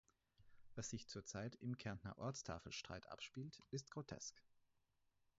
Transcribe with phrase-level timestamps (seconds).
[0.73, 4.41] Was sich zurzeit im Kärntner Ortstafelstreit abspielt, ist grotesk.